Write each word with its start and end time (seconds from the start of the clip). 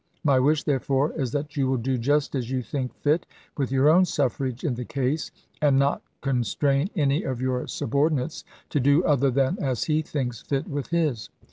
My 0.23 0.39
wish, 0.39 0.63
therefore, 0.63 1.13
is 1.13 1.31
that 1.33 1.55
you 1.55 1.67
will 1.67 1.77
do 1.77 1.95
just 1.95 2.33
as 2.33 2.49
you 2.49 2.63
think 2.63 2.91
fit 2.95 3.27
with 3.55 3.71
your 3.71 3.87
own 3.87 4.05
suffrage 4.05 4.63
in 4.63 4.73
the 4.73 4.83
case, 4.83 5.29
and 5.61 5.77
not 5.77 6.01
constrain 6.21 6.89
any 6.95 7.21
of 7.21 7.39
your 7.39 7.67
subordinates 7.67 8.43
to 8.71 8.79
do 8.79 9.03
other 9.03 9.29
than 9.29 9.59
as 9.63 9.83
he 9.83 10.01
thinks 10.01 10.41
fit 10.41 10.67
with 10.67 10.87
his. 10.87 11.29